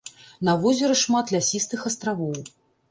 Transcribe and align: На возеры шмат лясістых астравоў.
На 0.49 0.55
возеры 0.63 0.95
шмат 1.03 1.37
лясістых 1.37 1.89
астравоў. 1.93 2.37